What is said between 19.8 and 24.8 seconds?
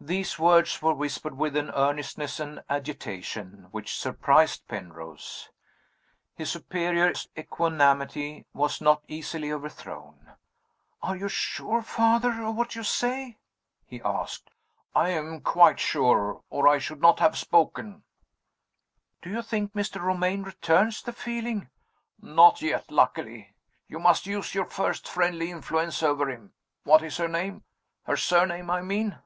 Romayne returns the feeling?" "Not yet, luckily. You must use your